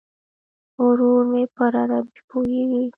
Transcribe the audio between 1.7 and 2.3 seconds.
عربي